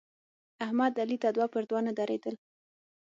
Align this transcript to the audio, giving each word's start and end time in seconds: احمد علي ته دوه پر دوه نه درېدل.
احمد 0.65 0.93
علي 1.03 1.17
ته 1.23 1.29
دوه 1.35 1.47
پر 1.53 1.63
دوه 1.69 1.81
نه 1.87 1.91
درېدل. 1.99 2.35